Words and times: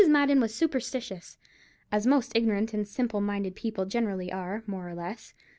Madden 0.07 0.39
was 0.39 0.51
superstitious, 0.51 1.37
as 1.91 2.07
most 2.07 2.35
ignorant 2.35 2.73
and 2.73 2.87
simple 2.87 3.21
minded 3.21 3.53
people 3.55 3.85
generally 3.85 4.31
are, 4.31 4.63
more 4.65 4.89
or 4.89 4.95
less. 4.95 5.35